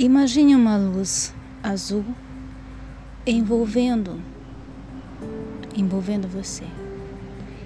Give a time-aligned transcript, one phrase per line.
[0.00, 2.04] Imagine uma luz azul
[3.26, 4.22] envolvendo
[5.76, 6.62] envolvendo você.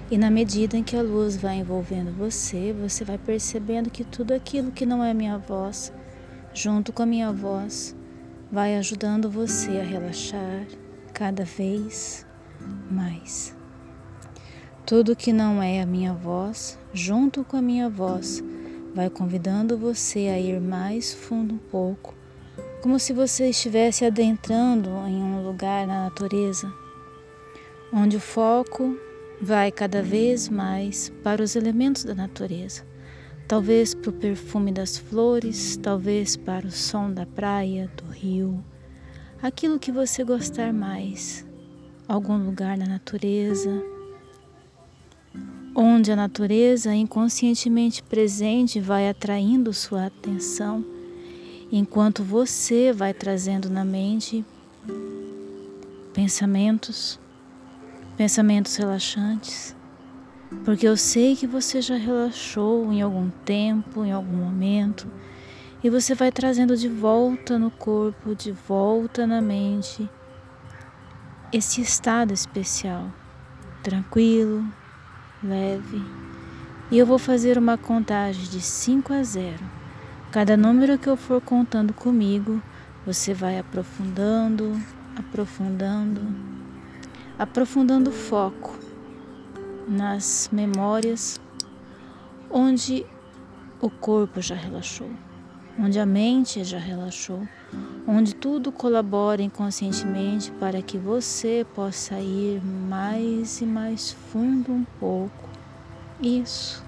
[0.09, 4.33] E na medida em que a luz vai envolvendo você, você vai percebendo que tudo
[4.33, 5.93] aquilo que não é minha voz,
[6.55, 7.95] junto com a minha voz,
[8.51, 10.65] vai ajudando você a relaxar
[11.13, 12.25] cada vez
[12.89, 13.55] mais.
[14.87, 18.43] Tudo que não é a minha voz, junto com a minha voz,
[18.95, 22.22] vai convidando você a ir mais fundo um pouco
[22.83, 26.69] como se você estivesse adentrando em um lugar na natureza,
[27.93, 28.99] onde o foco
[29.41, 32.85] vai cada vez mais para os elementos da natureza,
[33.47, 38.61] talvez para o perfume das flores, talvez para o som da praia, do rio,
[39.41, 41.47] aquilo que você gostar mais,
[42.05, 43.81] algum lugar na natureza,
[45.73, 50.92] onde a natureza inconscientemente presente vai atraindo sua atenção
[51.75, 54.45] enquanto você vai trazendo na mente
[56.13, 57.19] pensamentos,
[58.15, 59.75] pensamentos relaxantes,
[60.63, 65.07] porque eu sei que você já relaxou em algum tempo, em algum momento,
[65.83, 70.07] e você vai trazendo de volta no corpo, de volta na mente,
[71.51, 73.11] esse estado especial,
[73.81, 74.63] tranquilo,
[75.43, 76.03] leve.
[76.91, 79.82] E eu vou fazer uma contagem de 5 a 0
[80.33, 82.59] Cada número que eu for contando comigo,
[83.05, 84.81] você vai aprofundando,
[85.15, 86.21] aprofundando,
[87.37, 88.75] aprofundando o foco
[89.87, 91.39] nas memórias
[92.49, 93.05] onde
[93.79, 95.11] o corpo já relaxou,
[95.79, 97.47] onde a mente já relaxou,
[98.07, 105.47] onde tudo colabora inconscientemente para que você possa ir mais e mais fundo um pouco.
[106.19, 106.82] Isso.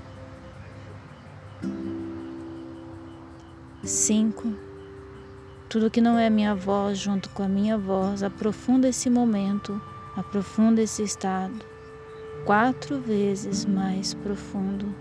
[3.85, 4.53] 5.
[5.69, 9.79] Tudo que não é minha voz, junto com a minha voz, aprofunda esse momento,
[10.15, 11.65] aprofunda esse estado.
[12.45, 14.93] Quatro vezes mais profundo,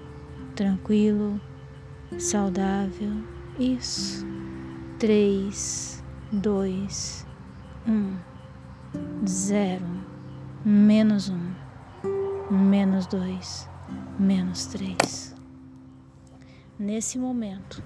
[0.54, 1.40] tranquilo,
[2.18, 3.12] saudável.
[3.58, 4.26] Isso.
[4.98, 7.26] Três, dois,
[7.86, 8.16] um,
[9.26, 9.86] zero,
[10.64, 11.52] menos um,
[12.50, 13.68] menos dois,
[14.18, 15.34] menos três.
[16.78, 17.82] Nesse momento,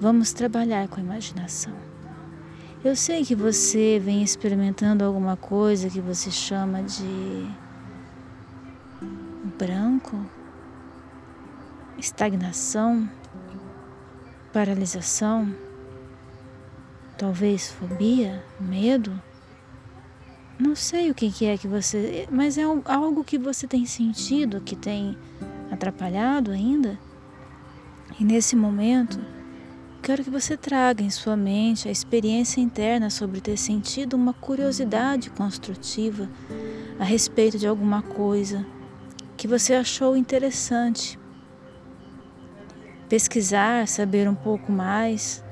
[0.00, 1.74] Vamos trabalhar com a imaginação.
[2.82, 7.46] Eu sei que você vem experimentando alguma coisa que você chama de
[9.58, 10.24] branco,
[11.98, 13.06] estagnação,
[14.50, 15.54] paralisação,
[17.18, 19.20] talvez fobia, medo.
[20.58, 22.26] Não sei o que é que você.
[22.30, 25.18] Mas é algo que você tem sentido que tem
[25.70, 26.98] atrapalhado ainda?
[28.18, 29.20] E nesse momento,
[30.02, 35.30] quero que você traga em sua mente a experiência interna sobre ter sentido uma curiosidade
[35.30, 36.28] construtiva
[36.98, 38.66] a respeito de alguma coisa
[39.36, 41.18] que você achou interessante.
[43.08, 45.42] Pesquisar, saber um pouco mais,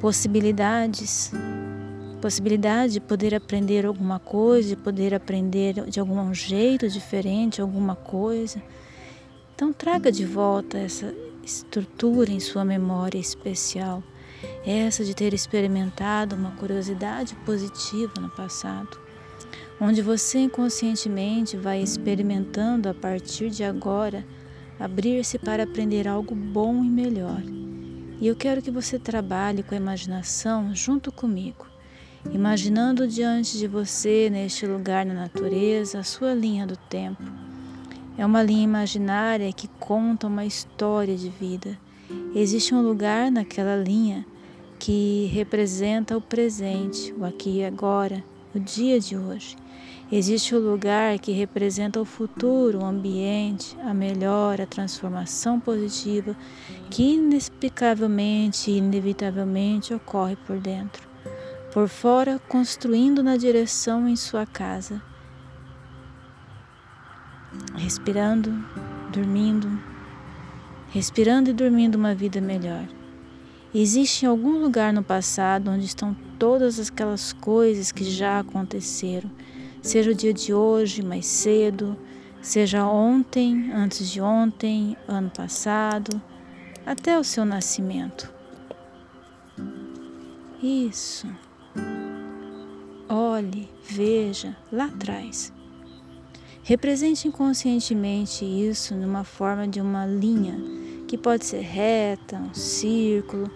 [0.00, 1.30] possibilidades,
[2.20, 8.62] possibilidade de poder aprender alguma coisa, de poder aprender de algum jeito diferente alguma coisa
[9.62, 14.02] então traga de volta essa estrutura em sua memória especial,
[14.66, 18.98] essa de ter experimentado uma curiosidade positiva no passado,
[19.80, 24.26] onde você inconscientemente vai experimentando a partir de agora
[24.80, 27.40] abrir-se para aprender algo bom e melhor.
[28.20, 31.68] E eu quero que você trabalhe com a imaginação junto comigo,
[32.32, 37.51] imaginando diante de você, neste lugar na natureza, a sua linha do tempo
[38.16, 41.78] é uma linha imaginária que conta uma história de vida.
[42.34, 44.26] Existe um lugar naquela linha
[44.78, 48.22] que representa o presente, o aqui e agora,
[48.54, 49.56] o dia de hoje.
[50.10, 56.36] Existe o lugar que representa o futuro, o ambiente, a melhora, a transformação positiva
[56.90, 61.08] que inexplicavelmente e inevitavelmente ocorre por dentro.
[61.72, 65.00] Por fora, construindo na direção em sua casa
[67.74, 68.52] respirando,
[69.12, 69.68] dormindo,
[70.90, 72.86] respirando e dormindo uma vida melhor.
[73.74, 79.30] Existe algum lugar no passado onde estão todas aquelas coisas que já aconteceram,
[79.80, 81.96] seja o dia de hoje, mais cedo,
[82.42, 86.20] seja ontem, antes de ontem, ano passado,
[86.84, 88.32] até o seu nascimento.
[90.62, 91.26] Isso.
[93.08, 95.52] Olhe, veja lá atrás.
[96.64, 100.56] Represente inconscientemente isso numa forma de uma linha
[101.08, 103.50] que pode ser reta, um círculo,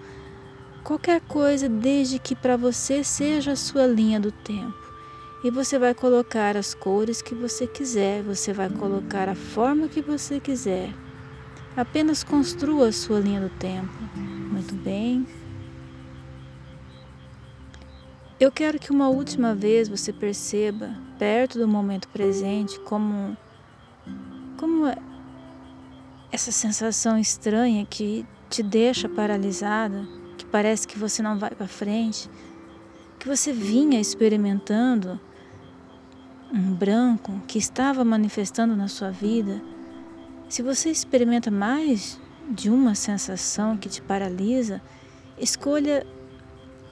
[0.82, 4.74] qualquer coisa desde que para você seja a sua linha do tempo.
[5.44, 10.02] E você vai colocar as cores que você quiser, você vai colocar a forma que
[10.02, 10.92] você quiser.
[11.76, 13.92] Apenas construa a sua linha do tempo.
[14.16, 15.24] Muito bem.
[18.38, 23.34] Eu quero que uma última vez você perceba, perto do momento presente, como,
[24.58, 24.84] como
[26.30, 30.06] essa sensação estranha que te deixa paralisada,
[30.36, 32.28] que parece que você não vai para frente,
[33.18, 35.18] que você vinha experimentando
[36.52, 39.62] um branco que estava manifestando na sua vida.
[40.46, 44.82] Se você experimenta mais de uma sensação que te paralisa,
[45.38, 46.06] escolha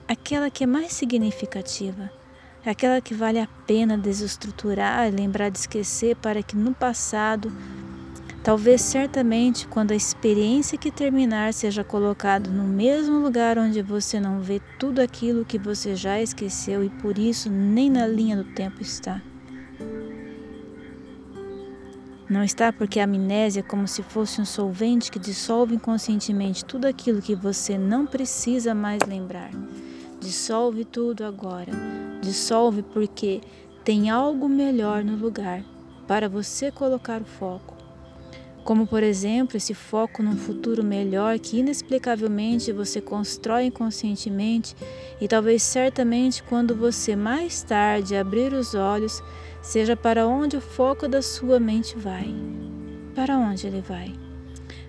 [0.06, 2.10] aquela que é mais significativa,
[2.64, 7.52] aquela que vale a pena desestruturar lembrar de esquecer para que no passado,
[8.42, 14.40] talvez certamente quando a experiência que terminar seja colocado no mesmo lugar onde você não
[14.40, 18.82] vê tudo aquilo que você já esqueceu e por isso nem na linha do tempo
[18.82, 19.20] está.
[22.28, 26.86] Não está porque a amnésia é como se fosse um solvente que dissolve inconscientemente tudo
[26.86, 29.50] aquilo que você não precisa mais lembrar.
[30.24, 31.70] Dissolve tudo agora.
[32.22, 33.42] Dissolve porque
[33.84, 35.62] tem algo melhor no lugar
[36.08, 37.76] para você colocar o foco.
[38.64, 44.74] Como, por exemplo, esse foco num futuro melhor que inexplicavelmente você constrói inconscientemente
[45.20, 49.22] e talvez certamente quando você mais tarde abrir os olhos,
[49.60, 52.34] seja para onde o foco da sua mente vai.
[53.14, 54.23] Para onde ele vai?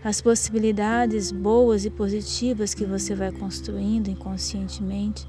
[0.06, 5.28] As possibilidades boas e positivas que você vai construindo inconscientemente.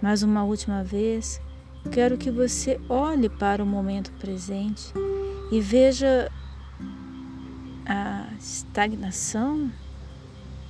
[0.00, 1.38] Mas uma última vez,
[1.92, 4.90] quero que você olhe para o momento presente
[5.52, 6.32] e veja
[7.84, 9.70] a estagnação,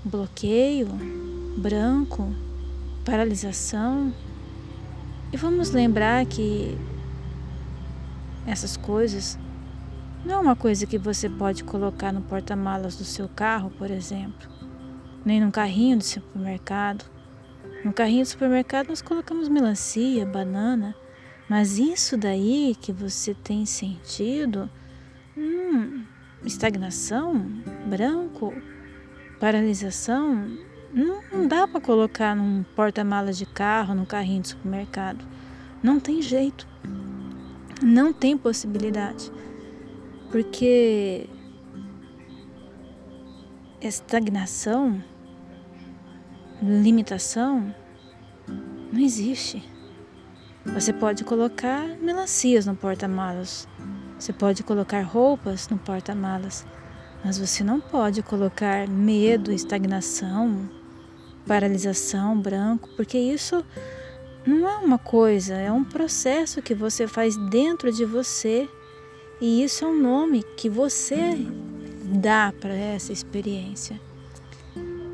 [0.04, 0.88] bloqueio,
[1.56, 2.34] branco,
[3.04, 4.12] paralisação.
[5.32, 6.76] E vamos lembrar que
[8.44, 9.38] essas coisas
[10.26, 14.48] não é uma coisa que você pode colocar no porta-malas do seu carro, por exemplo,
[15.24, 17.04] nem num carrinho do supermercado.
[17.84, 20.96] No carrinho do supermercado nós colocamos melancia, banana,
[21.48, 24.68] mas isso daí que você tem sentido,
[25.38, 26.04] hum,
[26.44, 27.46] estagnação,
[27.86, 28.52] branco,
[29.38, 30.58] paralisação,
[30.92, 35.24] não, não dá para colocar num porta-malas de carro, num carrinho de supermercado.
[35.80, 36.66] Não tem jeito.
[37.80, 39.30] Não tem possibilidade.
[40.36, 41.26] Porque
[43.80, 45.02] estagnação,
[46.62, 47.74] limitação,
[48.92, 49.66] não existe.
[50.66, 53.66] Você pode colocar melancias no porta-malas.
[54.18, 56.66] Você pode colocar roupas no porta-malas,
[57.24, 60.68] mas você não pode colocar medo, estagnação,
[61.46, 63.64] paralisação, branco, porque isso
[64.46, 68.68] não é uma coisa, é um processo que você faz dentro de você
[69.40, 71.36] e isso é um nome que você
[72.20, 74.00] dá para essa experiência.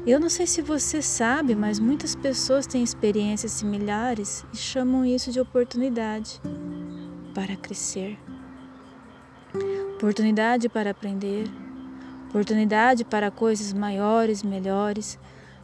[0.06, 5.30] Eu não sei se você sabe, mas muitas pessoas têm experiências similares e chamam isso
[5.30, 6.40] de oportunidade
[7.34, 8.19] para crescer
[10.02, 11.47] oportunidade para aprender,
[12.28, 15.16] oportunidade para coisas maiores, melhores,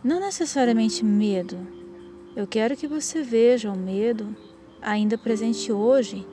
[0.02, 1.59] não necessariamente medo.
[2.37, 4.37] Eu quero que você veja o medo
[4.80, 6.25] ainda presente hoje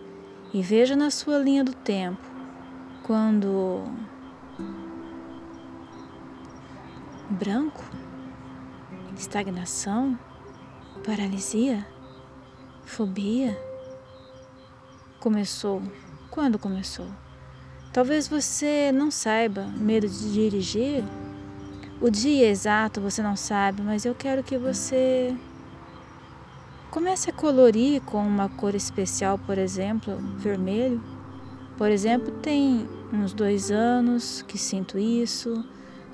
[0.55, 2.23] e veja na sua linha do tempo
[3.03, 3.83] quando
[7.29, 7.83] branco,
[9.17, 10.17] estagnação,
[11.05, 11.85] paralisia,
[12.85, 13.59] fobia
[15.19, 15.81] começou.
[16.31, 17.07] Quando começou?
[17.91, 21.03] Talvez você não saiba, medo de dirigir.
[21.99, 25.35] O dia exato você não sabe, mas eu quero que você
[26.95, 31.03] comece a colorir com uma cor especial, por exemplo, vermelho.
[31.77, 35.61] Por exemplo, tem uns dois anos que sinto isso,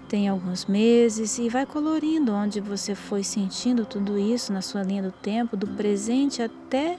[0.09, 5.03] tem alguns meses e vai colorindo onde você foi sentindo tudo isso na sua linha
[5.03, 6.97] do tempo, do presente até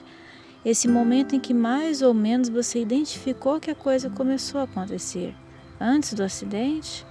[0.63, 5.35] esse momento em que mais ou menos você identificou que a coisa começou a acontecer.
[5.77, 7.05] Antes do acidente,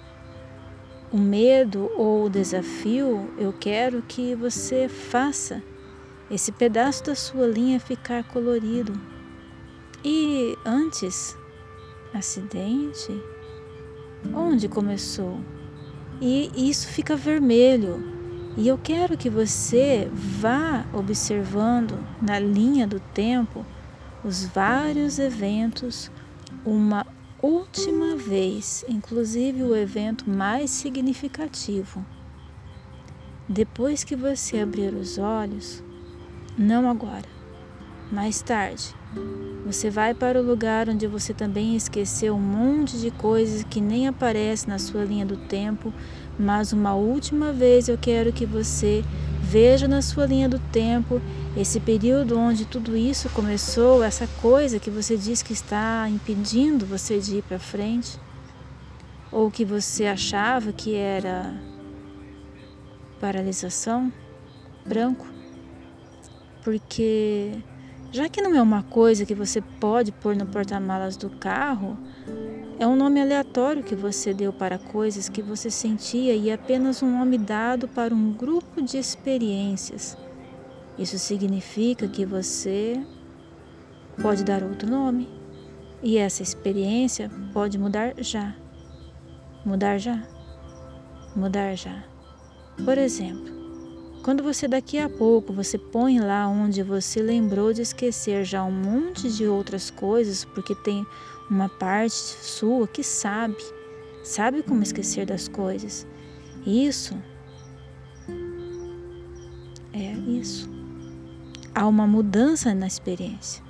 [1.12, 5.62] o medo ou o desafio, eu quero que você faça
[6.32, 8.98] esse pedaço da sua linha ficar colorido.
[10.02, 11.36] E antes,
[12.14, 13.22] acidente,
[14.34, 15.38] onde começou?
[16.20, 18.02] E isso fica vermelho
[18.56, 23.64] e eu quero que você vá observando na linha do tempo
[24.24, 26.10] os vários eventos,
[26.64, 27.06] uma
[27.40, 32.04] última vez, inclusive o evento mais significativo.
[33.48, 35.82] Depois que você abrir os olhos,
[36.56, 37.28] não agora,
[38.10, 38.94] mais tarde,
[39.64, 44.08] você vai para o lugar onde você também esqueceu um monte de coisas que nem
[44.08, 45.92] aparecem na sua linha do tempo,
[46.38, 49.04] mas uma última vez eu quero que você
[49.40, 51.20] veja na sua linha do tempo
[51.56, 57.18] esse período onde tudo isso começou, essa coisa que você diz que está impedindo você
[57.18, 58.18] de ir para frente,
[59.30, 61.54] ou que você achava que era
[63.20, 64.12] paralisação,
[64.84, 65.26] branco,
[66.62, 67.52] porque
[68.10, 71.96] já que não é uma coisa que você pode pôr no porta-malas do carro,
[72.78, 77.18] é um nome aleatório que você deu para coisas que você sentia e apenas um
[77.18, 80.16] nome dado para um grupo de experiências.
[80.98, 83.00] Isso significa que você
[84.20, 85.28] pode dar outro nome
[86.02, 88.54] e essa experiência pode mudar já.
[89.64, 90.22] Mudar já.
[91.34, 92.04] Mudar já.
[92.84, 93.61] Por exemplo,
[94.22, 98.70] quando você daqui a pouco você põe lá onde você lembrou de esquecer já um
[98.70, 101.04] monte de outras coisas, porque tem
[101.50, 103.56] uma parte sua que sabe,
[104.22, 106.06] sabe como esquecer das coisas.
[106.64, 107.16] Isso
[109.92, 110.70] é isso.
[111.74, 113.62] Há uma mudança na experiência.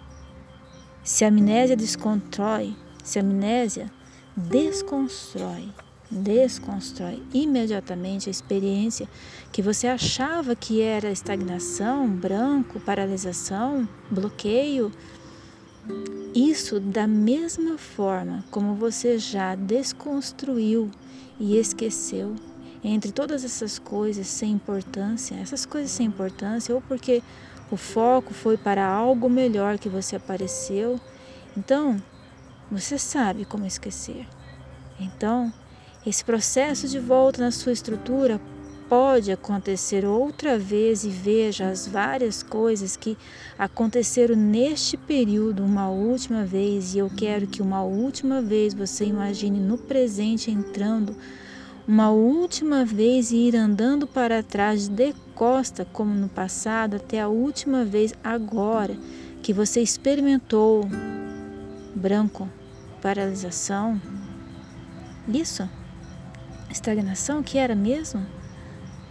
[1.02, 3.90] Se a amnésia desconstrói, se a amnésia
[4.36, 5.72] desconstrói
[6.12, 9.08] desconstrói imediatamente a experiência
[9.50, 14.92] que você achava que era estagnação, branco, paralisação, bloqueio.
[16.34, 20.90] Isso da mesma forma como você já desconstruiu
[21.40, 22.36] e esqueceu
[22.84, 27.22] entre todas essas coisas sem importância, essas coisas sem importância, ou porque
[27.70, 31.00] o foco foi para algo melhor que você apareceu,
[31.56, 32.02] então
[32.70, 34.26] você sabe como esquecer.
[34.98, 35.52] Então,
[36.04, 38.40] esse processo de volta na sua estrutura
[38.88, 43.16] pode acontecer outra vez e veja as várias coisas que
[43.58, 49.58] aconteceram neste período uma última vez e eu quero que uma última vez você imagine
[49.60, 51.16] no presente entrando
[51.86, 57.28] uma última vez e ir andando para trás de costa como no passado até a
[57.28, 58.96] última vez agora
[59.42, 60.86] que você experimentou
[61.94, 62.48] branco,
[63.00, 64.00] paralisação.
[65.26, 65.68] Isso
[66.72, 68.26] estagnação que era mesmo?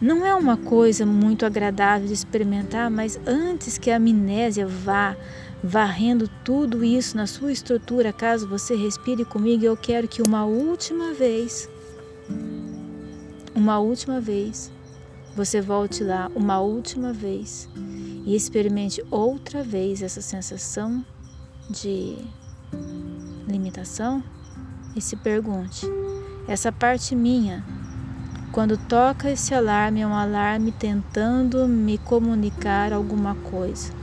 [0.02, 5.16] Não é uma coisa muito agradável de experimentar, mas antes que a amnésia vá
[5.64, 11.14] varrendo tudo isso na sua estrutura, caso você respire comigo, eu quero que uma última
[11.14, 11.70] vez,
[13.54, 14.72] uma última vez,
[15.36, 17.70] você volte lá uma última vez
[18.26, 21.06] e experimente outra vez essa sensação
[21.70, 22.18] de
[23.48, 24.24] limitação
[24.96, 25.86] e se pergunte:
[26.48, 27.64] essa parte minha,
[28.52, 33.94] quando toca esse alarme, é um alarme tentando me comunicar alguma coisa.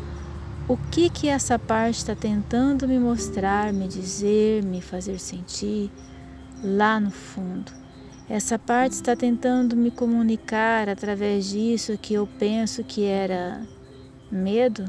[0.68, 5.90] O que que essa parte está tentando me mostrar, me dizer, me fazer sentir
[6.62, 7.72] lá no fundo?
[8.28, 13.62] Essa parte está tentando me comunicar através disso que eu penso que era
[14.30, 14.84] medo?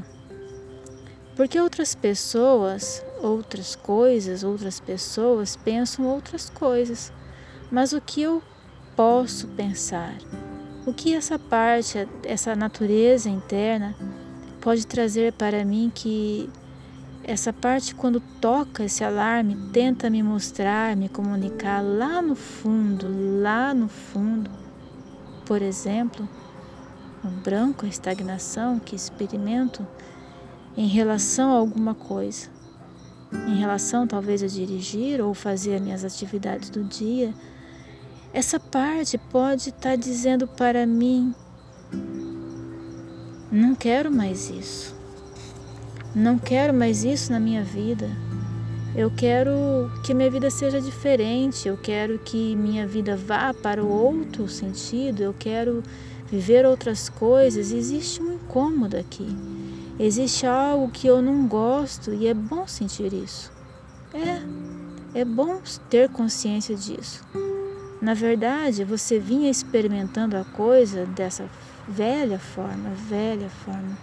[1.34, 7.10] Porque outras pessoas, outras coisas, outras pessoas pensam outras coisas.
[7.70, 8.42] Mas o que eu
[8.96, 10.14] posso pensar?
[10.86, 13.94] O que essa parte, essa natureza interna
[14.60, 16.50] pode trazer para mim que
[17.22, 23.06] essa parte, quando toca esse alarme, tenta me mostrar, me comunicar lá no fundo,
[23.40, 24.50] lá no fundo.
[25.44, 26.28] Por exemplo,
[27.22, 29.86] o branco, a estagnação que experimento
[30.76, 32.48] em relação a alguma coisa.
[33.46, 37.32] Em relação talvez a dirigir ou fazer as minhas atividades do dia,
[38.32, 41.34] essa parte pode estar tá dizendo para mim:
[43.50, 44.94] não quero mais isso.
[46.14, 48.08] Não quero mais isso na minha vida.
[48.94, 49.52] Eu quero
[50.04, 51.66] que minha vida seja diferente.
[51.66, 55.22] Eu quero que minha vida vá para o outro sentido.
[55.22, 55.82] Eu quero
[56.30, 57.72] viver outras coisas.
[57.72, 59.26] Existe um incômodo aqui.
[59.98, 63.52] Existe algo que eu não gosto e é bom sentir isso.
[64.14, 67.24] É, é bom ter consciência disso.
[68.00, 71.44] Na verdade, você vinha experimentando a coisa dessa
[71.86, 73.98] velha forma, velha forma.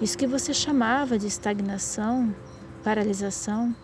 [0.00, 2.34] Isso que você chamava de estagnação,
[2.82, 3.74] paralisação,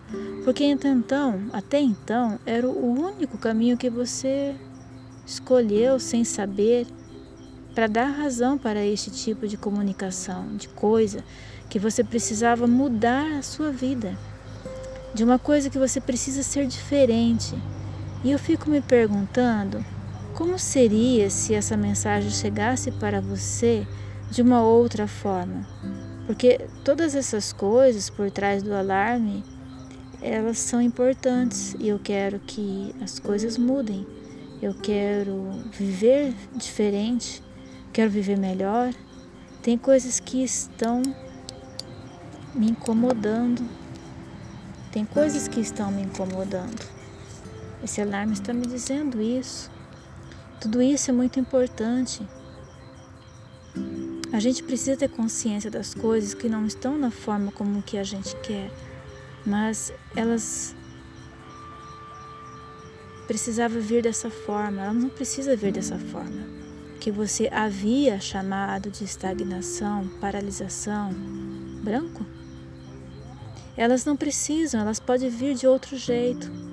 [0.44, 4.54] porque então, até então, era o único caminho que você
[5.24, 6.86] escolheu sem saber
[7.74, 11.24] para dar razão para este tipo de comunicação, de coisa
[11.70, 14.18] que você precisava mudar a sua vida.
[15.14, 17.56] de uma coisa que você precisa ser diferente.
[18.22, 19.82] E eu fico me perguntando
[20.34, 23.86] como seria se essa mensagem chegasse para você
[24.30, 25.66] de uma outra forma.
[26.26, 29.42] Porque todas essas coisas por trás do alarme,
[30.20, 34.06] elas são importantes e eu quero que as coisas mudem.
[34.60, 37.42] Eu quero viver diferente,
[37.90, 38.92] quero viver melhor.
[39.62, 41.02] Tem coisas que estão
[42.54, 43.66] me incomodando.
[44.92, 46.99] Tem coisas que estão me incomodando.
[47.82, 49.70] Esse alarme está me dizendo isso.
[50.60, 52.26] Tudo isso é muito importante.
[54.32, 58.04] A gente precisa ter consciência das coisas que não estão na forma como que a
[58.04, 58.70] gente quer,
[59.44, 60.76] mas elas
[63.26, 64.82] precisavam vir dessa forma.
[64.82, 66.46] Ela não precisa vir dessa forma.
[67.00, 71.12] Que você havia chamado de estagnação, paralisação,
[71.82, 72.24] branco.
[73.76, 76.69] Elas não precisam, elas podem vir de outro jeito.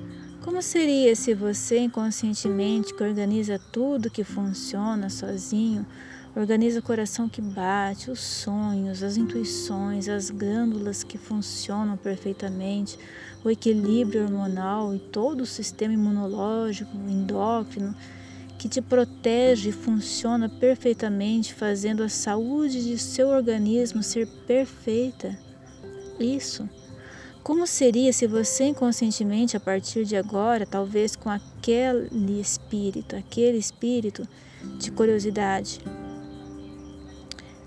[0.48, 5.86] Como seria se você inconscientemente que organiza tudo que funciona sozinho,
[6.34, 12.96] Organiza o coração que bate, os sonhos, as intuições, as glândulas que funcionam perfeitamente,
[13.44, 17.96] o equilíbrio hormonal e todo o sistema imunológico, endócrino,
[18.60, 25.36] que te protege e funciona perfeitamente, fazendo a saúde de seu organismo ser perfeita.
[26.20, 26.70] Isso.
[27.48, 34.28] Como seria se você inconscientemente, a partir de agora, talvez com aquele espírito, aquele espírito
[34.78, 35.80] de curiosidade,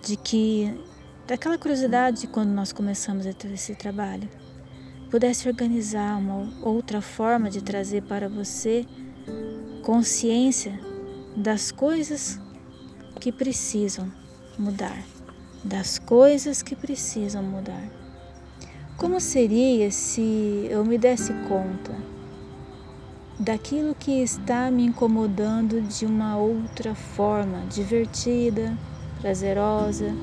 [0.02, 0.78] de que
[1.26, 4.28] daquela curiosidade de quando nós começamos esse trabalho,
[5.10, 8.84] pudesse organizar uma outra forma de trazer para você
[9.82, 10.78] consciência
[11.34, 12.38] das coisas
[13.18, 14.12] que precisam
[14.58, 15.02] mudar,
[15.64, 17.99] das coisas que precisam mudar.
[19.00, 21.90] Como seria se eu me desse conta
[23.38, 28.76] daquilo que está me incomodando de uma outra forma, divertida,
[29.18, 30.14] prazerosa,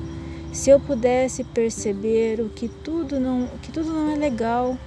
[0.52, 4.78] se eu pudesse perceber o que tudo não, que tudo não é legal,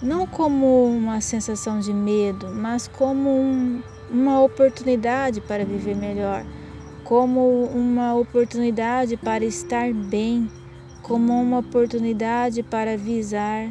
[0.00, 6.46] não como uma sensação de medo, mas como um, uma oportunidade para viver melhor,
[7.02, 10.48] como uma oportunidade para estar bem,
[11.04, 13.70] como uma oportunidade para visar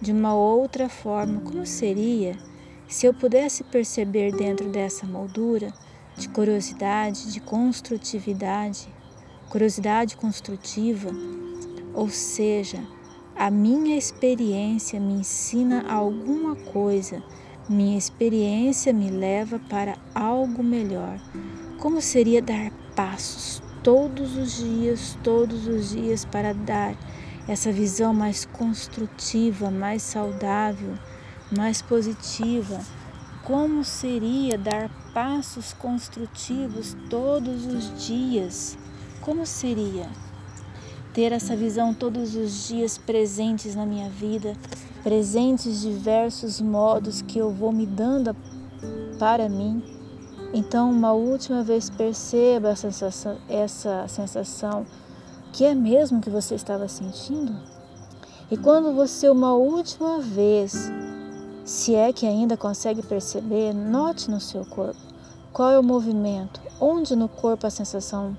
[0.00, 1.40] de uma outra forma.
[1.40, 2.38] Como seria
[2.86, 5.72] se eu pudesse perceber dentro dessa moldura
[6.16, 8.86] de curiosidade, de construtividade,
[9.50, 11.10] curiosidade construtiva,
[11.92, 12.78] ou seja,
[13.34, 17.20] a minha experiência me ensina alguma coisa,
[17.68, 21.18] minha experiência me leva para algo melhor.
[21.80, 26.94] Como seria dar passos todos os dias, todos os dias para dar
[27.48, 30.94] essa visão mais construtiva, mais saudável,
[31.56, 32.80] mais positiva?
[33.44, 38.78] Como seria dar passos construtivos todos os dias.
[39.20, 40.08] Como seria
[41.12, 44.56] ter essa visão todos os dias presentes na minha vida,
[45.02, 48.34] presentes diversos modos que eu vou me dando
[49.18, 50.01] para mim?
[50.52, 54.86] Então, uma última vez perceba essa sensação, essa sensação
[55.52, 57.54] que é mesmo que você estava sentindo.
[58.50, 60.90] E quando você uma última vez
[61.64, 65.12] se é que ainda consegue perceber, note no seu corpo
[65.52, 68.36] qual é o movimento, onde no corpo a sensação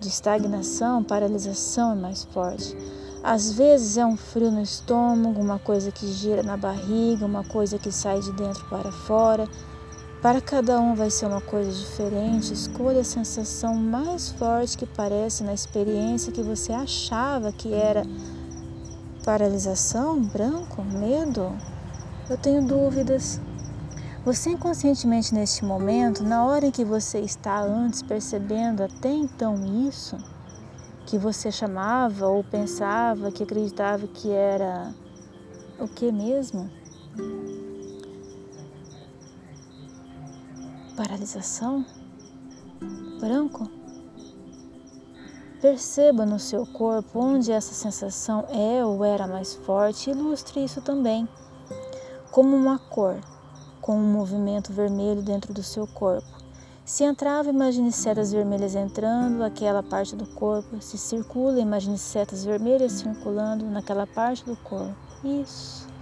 [0.00, 2.76] de estagnação, paralisação é mais forte.
[3.22, 7.78] Às vezes é um frio no estômago, uma coisa que gira na barriga, uma coisa
[7.78, 9.46] que sai de dentro para fora.
[10.26, 12.52] Para cada um vai ser uma coisa diferente.
[12.52, 18.02] Escolha a sensação mais forte que parece na experiência que você achava que era
[19.24, 21.56] paralisação, branco, medo,
[22.28, 23.40] eu tenho dúvidas.
[24.24, 30.18] Você inconscientemente neste momento, na hora em que você está antes percebendo até então isso,
[31.06, 34.92] que você chamava ou pensava, que acreditava que era
[35.78, 36.68] o que mesmo?
[40.96, 41.84] Paralisação?
[43.20, 43.70] Branco?
[45.60, 50.80] Perceba no seu corpo onde essa sensação é ou era mais forte e ilustre isso
[50.80, 51.28] também
[52.36, 53.18] como uma cor,
[53.80, 56.28] com um movimento vermelho dentro do seu corpo.
[56.84, 60.78] Se entrava, imagine setas vermelhas entrando aquela parte do corpo.
[60.82, 64.94] Se circula, imagine setas vermelhas circulando naquela parte do corpo.
[65.24, 65.95] Isso.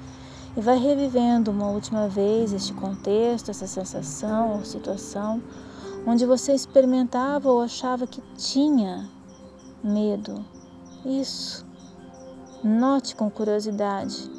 [0.56, 5.42] E vai revivendo uma última vez este contexto, essa sensação ou situação
[6.06, 9.08] onde você experimentava ou achava que tinha
[9.82, 10.44] medo.
[11.04, 11.66] Isso.
[12.62, 14.30] Note com curiosidade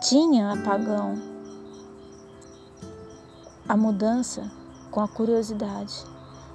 [0.00, 1.20] tinha apagão,
[3.68, 4.48] a mudança
[4.92, 6.04] com a curiosidade,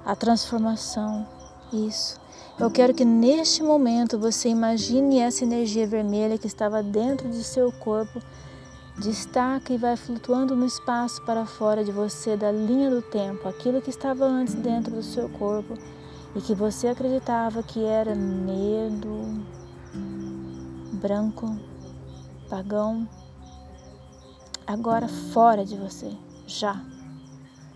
[0.04, 1.28] a transformação,
[1.70, 2.18] isso.
[2.56, 7.72] Eu quero que neste momento você imagine essa energia vermelha que estava dentro de seu
[7.72, 8.20] corpo,
[8.96, 13.82] destaca e vai flutuando no espaço para fora de você da linha do tempo, aquilo
[13.82, 15.74] que estava antes dentro do seu corpo
[16.36, 19.44] e que você acreditava que era medo,
[20.92, 21.58] branco,
[22.48, 23.08] pagão,
[24.64, 26.12] agora fora de você,
[26.46, 26.80] já.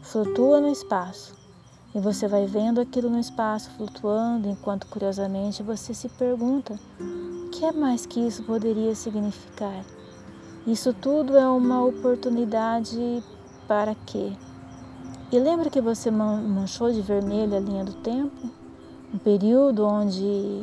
[0.03, 1.38] Flutua no espaço
[1.95, 7.65] e você vai vendo aquilo no espaço flutuando, enquanto curiosamente você se pergunta: o que
[7.65, 9.85] é mais que isso poderia significar?
[10.67, 13.23] Isso tudo é uma oportunidade
[13.67, 14.33] para quê?
[15.33, 18.51] E lembra que você manchou de vermelho a linha do tempo?
[19.13, 20.63] Um período onde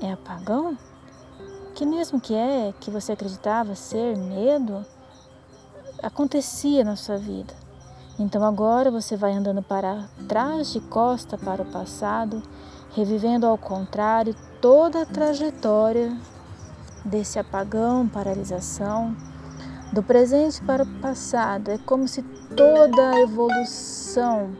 [0.00, 0.76] é apagão?
[1.74, 4.84] Que mesmo que é que você acreditava ser medo,
[6.02, 7.63] acontecia na sua vida.
[8.18, 12.42] Então agora você vai andando para trás de costa para o passado,
[12.94, 16.16] revivendo ao contrário toda a trajetória
[17.04, 19.16] desse apagão, paralisação,
[19.92, 21.70] do presente para o passado.
[21.70, 22.22] É como se
[22.56, 24.50] toda a evolução,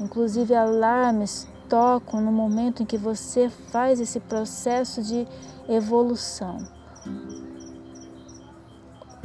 [0.00, 5.26] inclusive alarmes, tocam no momento em que você faz esse processo de
[5.68, 6.58] evolução.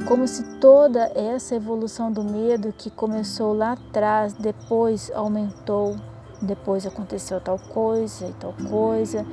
[0.08, 5.96] Como se toda essa evolução do medo que começou lá atrás, depois aumentou,
[6.42, 9.26] depois aconteceu tal coisa e tal coisa,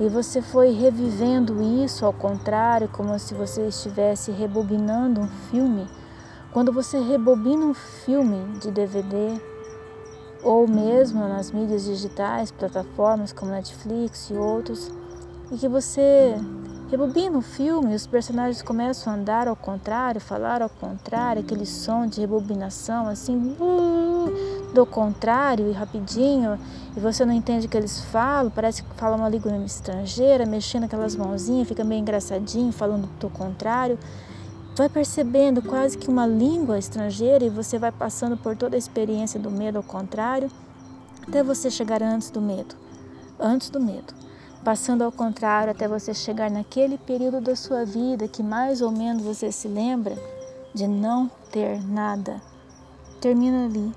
[0.00, 5.86] e você foi revivendo isso ao contrário, como se você estivesse rebobinando um filme.
[6.52, 9.40] Quando você rebobina um filme de DVD,
[10.42, 14.90] ou mesmo nas mídias digitais, plataformas como Netflix e outros,
[15.50, 16.34] e que você
[16.90, 22.06] rebobina o filme, os personagens começam a andar ao contrário, falar ao contrário, aquele som
[22.06, 23.56] de rebobinação assim,
[24.72, 26.58] do contrário e rapidinho,
[26.96, 30.84] e você não entende o que eles falam, parece que fala uma língua estrangeira, mexendo
[30.84, 33.98] aquelas mãozinhas, fica meio engraçadinho, falando do contrário.
[34.76, 39.40] Vai percebendo quase que uma língua estrangeira e você vai passando por toda a experiência
[39.40, 40.50] do medo ao contrário,
[41.26, 42.76] até você chegar antes do medo.
[43.40, 44.25] Antes do medo
[44.66, 49.22] passando ao contrário até você chegar naquele período da sua vida que mais ou menos
[49.22, 50.16] você se lembra
[50.74, 52.42] de não ter nada.
[53.20, 53.92] Termina ali.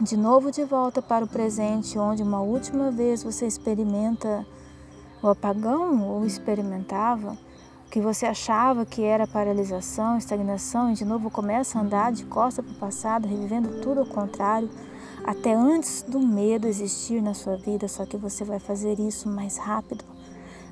[0.00, 4.44] De novo de volta para o presente, onde uma última vez você experimenta
[5.22, 7.38] o apagão ou experimentava
[7.86, 12.24] o que você achava que era paralisação, estagnação, e de novo começa a andar de
[12.24, 14.68] costa para o passado, revivendo tudo ao contrário
[15.24, 19.56] até antes do medo existir na sua vida, só que você vai fazer isso mais
[19.56, 20.04] rápido,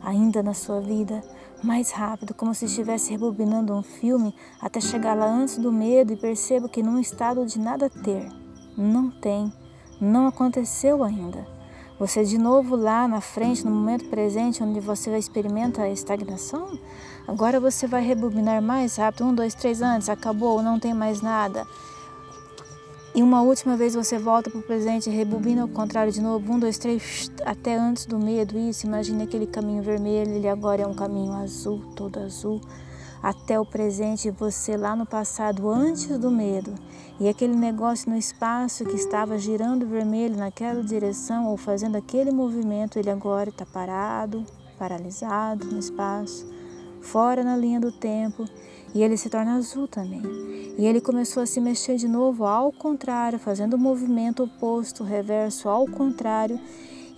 [0.04, 1.22] ainda na sua vida,
[1.64, 6.16] mais rápido, como se estivesse rebobinando um filme até chegar lá antes do medo e
[6.16, 8.28] perceba que num estado de nada ter,
[8.76, 9.50] não tem,
[9.98, 11.46] não aconteceu ainda.
[11.98, 16.76] Você de novo lá na frente, no momento presente, onde você experimenta a estagnação,
[17.28, 21.64] agora você vai rebobinar mais rápido, um, dois, três antes, acabou, não tem mais nada.
[23.14, 26.58] E uma última vez você volta para o presente, rebobina ao contrário de novo, um,
[26.58, 28.58] dois, três, até antes do medo.
[28.58, 32.58] Isso, imagine aquele caminho vermelho, ele agora é um caminho azul, todo azul,
[33.22, 36.74] até o presente, você lá no passado, antes do medo.
[37.20, 42.98] E aquele negócio no espaço que estava girando vermelho naquela direção ou fazendo aquele movimento,
[42.98, 44.42] ele agora está parado,
[44.78, 46.50] paralisado no espaço,
[47.02, 48.46] fora na linha do tempo
[48.94, 50.22] e ele se torna azul também.
[50.78, 55.68] E ele começou a se mexer de novo ao contrário, fazendo o movimento oposto, reverso
[55.68, 56.58] ao contrário.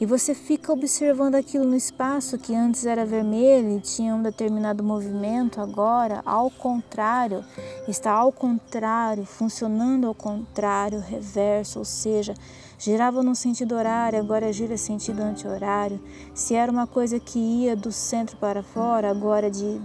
[0.00, 4.82] E você fica observando aquilo no espaço que antes era vermelho e tinha um determinado
[4.82, 7.44] movimento, agora ao contrário,
[7.86, 12.34] está ao contrário, funcionando ao contrário, reverso, ou seja,
[12.76, 16.00] girava no sentido horário, agora gira sentido anti-horário.
[16.34, 19.80] Se era uma coisa que ia do centro para fora, agora de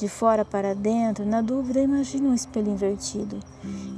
[0.00, 3.38] de fora para dentro, na dúvida, imagine um espelho invertido.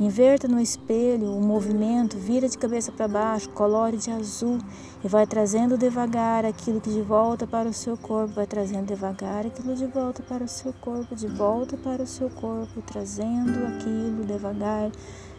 [0.00, 4.58] Inverta no espelho o movimento, vira de cabeça para baixo, colore de azul
[5.04, 9.46] e vai trazendo devagar aquilo que de volta para o seu corpo, vai trazendo devagar
[9.46, 14.24] aquilo de volta para o seu corpo, de volta para o seu corpo, trazendo aquilo
[14.24, 14.90] devagar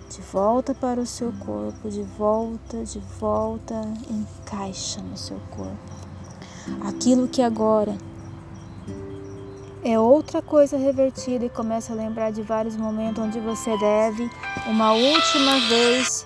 [0.10, 6.88] de volta para o seu corpo, de volta, de volta, encaixa no seu corpo.
[6.88, 7.98] Aquilo que agora
[9.86, 14.30] é outra coisa revertida e começa a lembrar de vários momentos onde você deve
[14.66, 16.26] uma última vez,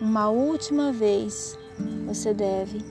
[0.00, 1.56] uma última vez,
[2.04, 2.84] você deve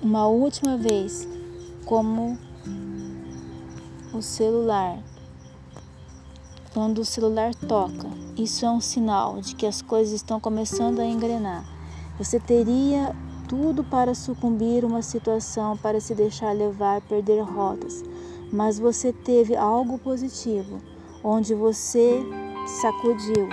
[0.00, 1.26] uma última vez,
[1.84, 2.38] como
[4.12, 4.98] o celular,
[6.72, 11.04] quando o celular toca, isso é um sinal de que as coisas estão começando a
[11.04, 11.64] engrenar.
[12.18, 13.14] Você teria
[13.48, 18.04] tudo para sucumbir uma situação, para se deixar levar, perder rotas,
[18.52, 20.80] mas você teve algo positivo,
[21.22, 22.20] onde você
[22.80, 23.48] sacudiu,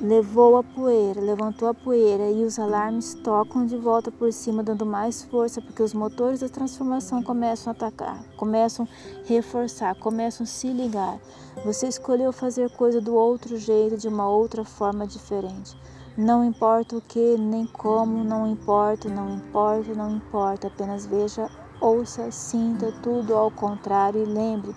[0.00, 4.86] levou a poeira, levantou a poeira e os alarmes tocam de volta por cima, dando
[4.86, 10.46] mais força, porque os motores da transformação começam a atacar, começam a reforçar, começam a
[10.46, 11.18] se ligar.
[11.64, 15.76] Você escolheu fazer coisa do outro jeito, de uma outra forma diferente.
[16.16, 21.48] Não importa o que, nem como, não importa, não importa, não importa, apenas veja,
[21.80, 24.74] ouça, sinta tudo ao contrário e lembre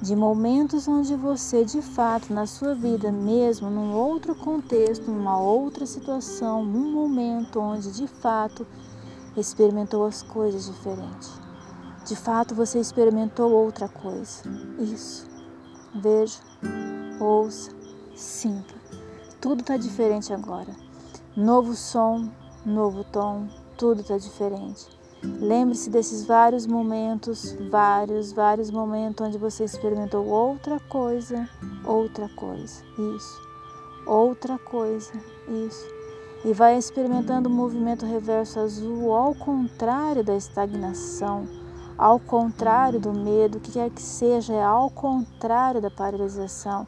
[0.00, 5.86] de momentos onde você, de fato, na sua vida mesmo, num outro contexto, numa outra
[5.86, 8.66] situação, num momento onde de fato
[9.36, 11.32] experimentou as coisas diferentes.
[12.04, 14.42] De fato, você experimentou outra coisa.
[14.78, 15.26] Isso.
[15.94, 16.38] Veja,
[17.18, 17.70] ouça,
[18.14, 18.74] sinta.
[19.40, 20.74] Tudo está diferente agora.
[21.34, 22.30] Novo som,
[22.64, 24.95] novo tom, tudo está diferente.
[25.40, 31.48] Lembre-se desses vários momentos, vários, vários momentos onde você experimentou outra coisa,
[31.84, 32.82] outra coisa,
[33.14, 33.48] isso,
[34.06, 35.12] outra coisa,
[35.48, 35.86] isso.
[36.44, 41.46] E vai experimentando o movimento reverso azul ao contrário da estagnação,
[41.98, 46.86] ao contrário do medo, o que quer que seja, é ao contrário da paralisação.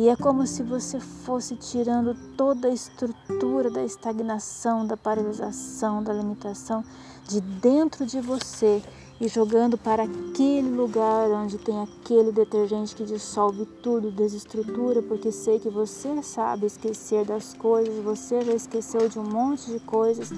[0.00, 6.10] E é como se você fosse tirando toda a estrutura da estagnação, da paralisação, da
[6.10, 6.82] limitação
[7.28, 8.82] de dentro de você
[9.20, 15.60] e jogando para aquele lugar onde tem aquele detergente que dissolve tudo, desestrutura, porque sei
[15.60, 20.30] que você sabe esquecer das coisas, você já esqueceu de um monte de coisas,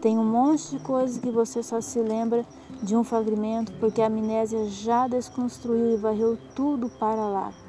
[0.00, 2.46] tem um monte de coisas que você só se lembra
[2.82, 7.63] de um fragmento, porque a amnésia já desconstruiu e varreu tudo para lá.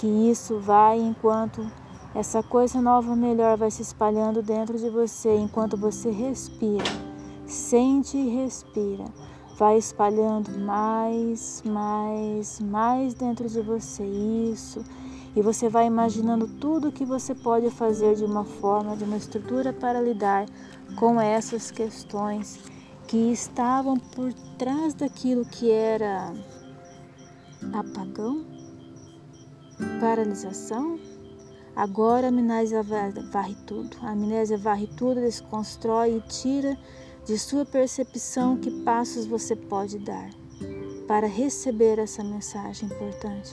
[0.00, 1.64] Que isso vai enquanto
[2.14, 7.10] essa coisa nova melhor vai se espalhando dentro de você, enquanto você respira
[7.50, 9.06] Sente e respira.
[9.58, 14.04] Vai espalhando mais, mais, mais dentro de você.
[14.04, 14.84] Isso.
[15.34, 19.72] E você vai imaginando tudo que você pode fazer de uma forma, de uma estrutura
[19.72, 20.46] para lidar
[20.96, 22.60] com essas questões
[23.08, 26.32] que estavam por trás daquilo que era
[27.72, 28.46] apagão,
[30.00, 30.98] paralisação.
[31.74, 33.96] Agora a amnésia varre tudo.
[34.02, 36.76] A amnésia varre tudo, desconstrói e tira
[37.24, 40.30] de sua percepção que passos você pode dar
[41.06, 43.52] para receber essa mensagem importante,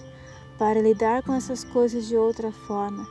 [0.59, 3.07] para lidar com essas coisas de outra forma,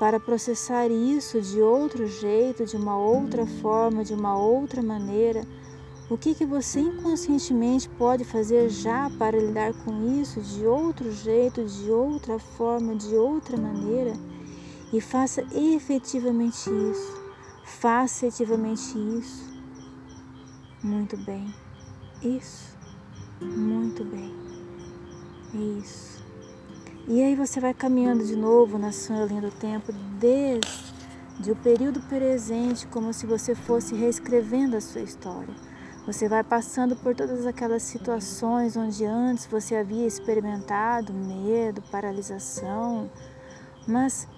[0.00, 5.46] para processar isso de outro jeito, de uma outra forma, de uma outra maneira.
[6.10, 11.64] O que, que você inconscientemente pode fazer já para lidar com isso de outro jeito,
[11.64, 14.12] de outra forma, de outra maneira?
[14.92, 17.24] E faça efetivamente isso.
[17.64, 19.50] Faça efetivamente isso.
[20.82, 21.52] Muito bem.
[22.22, 22.76] Isso.
[23.40, 24.34] Muito bem.
[25.78, 26.22] Isso.
[27.08, 32.00] E aí você vai caminhando de novo na sua linha do tempo desde o período
[32.02, 35.54] presente, como se você fosse reescrevendo a sua história.
[36.06, 43.10] Você vai passando por todas aquelas situações onde antes você havia experimentado medo, paralisação,
[43.88, 44.28] mas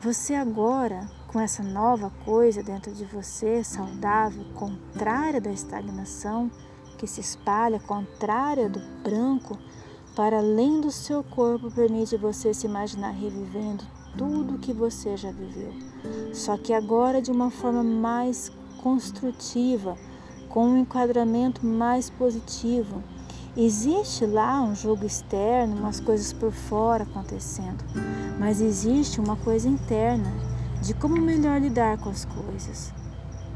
[0.00, 6.50] você agora com essa nova coisa dentro de você, saudável, contrária da estagnação,
[6.98, 9.58] que se espalha, contrária do branco,
[10.14, 13.82] para além do seu corpo, permite você se imaginar revivendo
[14.18, 15.72] tudo o que você já viveu.
[16.34, 18.52] Só que agora de uma forma mais
[18.82, 19.96] construtiva,
[20.52, 23.02] com um enquadramento mais positivo.
[23.56, 27.82] Existe lá um jogo externo, umas coisas por fora acontecendo,
[28.38, 30.30] mas existe uma coisa interna
[30.82, 32.92] de como melhor lidar com as coisas,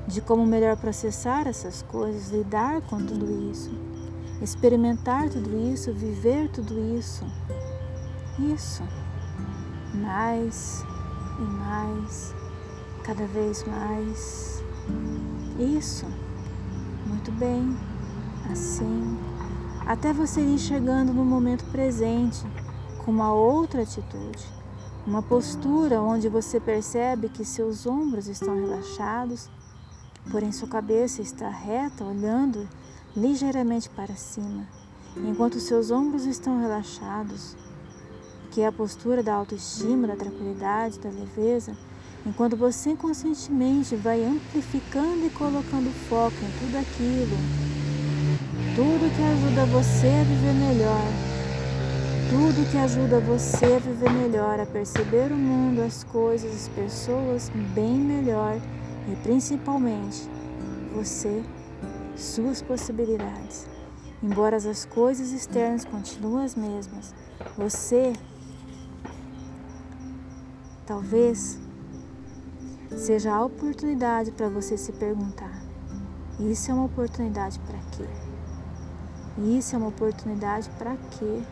[0.06, 3.70] de como melhor processar essas coisas, lidar com tudo isso,
[4.40, 7.24] experimentar tudo isso, viver tudo isso.
[8.38, 8.82] Isso.
[9.94, 10.85] Mais
[11.38, 12.35] e mais,
[13.02, 14.62] cada vez mais.
[15.59, 16.06] Isso.
[17.07, 17.77] Muito bem.
[18.51, 19.19] Assim.
[19.87, 22.45] Até você ir chegando no momento presente
[23.05, 24.57] com uma outra atitude
[25.07, 29.49] uma postura onde você percebe que seus ombros estão relaxados,
[30.33, 32.69] porém sua cabeça está reta, olhando
[33.16, 34.66] ligeiramente para cima,
[35.16, 37.57] enquanto seus ombros estão relaxados,
[38.51, 41.77] que é a postura da autoestima, da tranquilidade, da leveza,
[42.24, 47.66] enquanto você conscientemente vai amplificando e colocando foco em tudo aquilo
[48.76, 51.00] tudo que ajuda você a viver melhor,
[52.29, 57.50] tudo que ajuda você a viver melhor, a perceber o mundo, as coisas, as pessoas
[57.74, 58.61] bem melhor
[59.11, 60.29] e principalmente
[60.92, 61.42] você,
[62.14, 63.66] suas possibilidades.
[64.22, 67.14] Embora as coisas externas continuem as mesmas,
[67.57, 68.12] você
[70.85, 71.59] talvez
[72.90, 75.62] seja a oportunidade para você se perguntar:
[76.38, 78.09] isso é uma oportunidade para quê?
[79.38, 81.42] Isso é uma oportunidade para quê?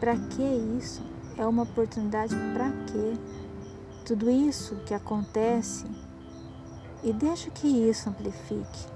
[0.00, 0.42] Para que
[0.78, 1.02] isso?
[1.36, 3.14] É uma oportunidade para quê?
[4.04, 5.86] Tudo isso que acontece
[7.02, 8.94] e deixa que isso amplifique.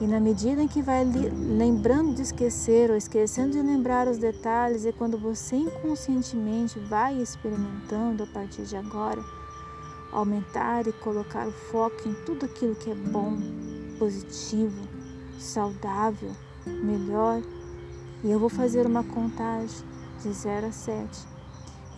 [0.00, 4.86] E na medida em que vai lembrando de esquecer ou esquecendo de lembrar os detalhes,
[4.86, 9.22] é quando você inconscientemente vai experimentando a partir de agora
[10.12, 13.36] aumentar e colocar o foco em tudo aquilo que é bom,
[13.98, 14.88] positivo,
[15.38, 16.32] saudável,
[16.66, 17.42] melhor.
[18.22, 19.84] E eu vou fazer uma contagem
[20.22, 21.28] de 0 a 7.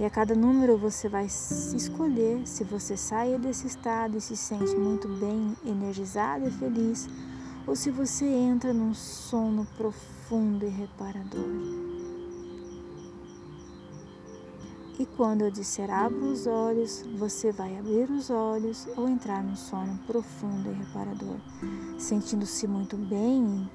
[0.00, 4.74] E a cada número você vai escolher se você sai desse estado e se sente
[4.74, 7.08] muito bem, energizado e feliz,
[7.66, 11.91] ou se você entra num sono profundo e reparador.
[15.02, 19.56] E quando eu disser abra os olhos, você vai abrir os olhos ou entrar num
[19.56, 21.38] sono profundo e reparador,
[21.98, 23.68] sentindo-se muito bem,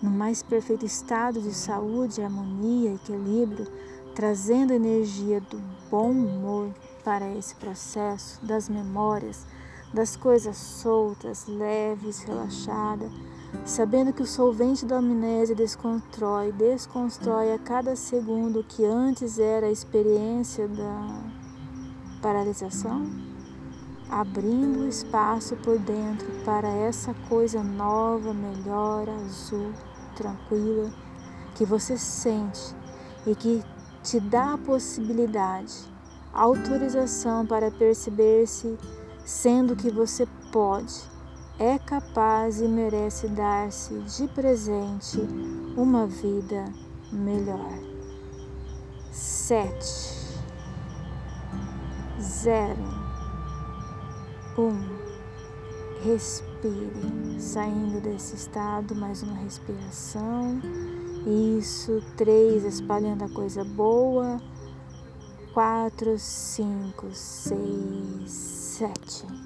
[0.00, 3.66] no mais perfeito estado de saúde, harmonia, equilíbrio,
[4.14, 9.44] trazendo energia do bom humor para esse processo das memórias,
[9.92, 13.10] das coisas soltas, leves, relaxadas,
[13.64, 19.66] sabendo que o solvente da amnésia desconstrói, desconstrói a cada segundo o que antes era
[19.66, 21.22] a experiência da
[22.20, 23.06] paralisação,
[24.08, 29.72] abrindo espaço por dentro para essa coisa nova, melhor, azul,
[30.16, 30.90] tranquila,
[31.54, 32.74] que você sente
[33.26, 33.62] e que
[34.02, 35.74] te dá a possibilidade,
[36.32, 38.78] autorização para perceber-se
[39.24, 40.94] sendo que você pode,
[41.58, 45.20] é capaz e merece dar-se de presente
[45.76, 46.64] uma vida
[47.12, 47.78] melhor.
[49.12, 50.40] Sete,
[52.20, 52.82] zero,
[54.58, 55.04] um.
[56.02, 60.60] Respire, saindo desse estado, mais uma respiração.
[61.58, 64.38] Isso, três, espalhando a coisa boa.
[65.54, 69.43] Quatro, cinco, seis, sete.